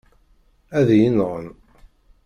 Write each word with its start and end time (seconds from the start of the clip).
Ad 0.77 0.87
iyi-nɣen. 0.95 1.47